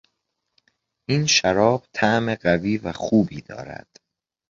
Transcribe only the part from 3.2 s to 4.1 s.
دارد.